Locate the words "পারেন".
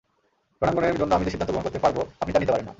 2.51-2.65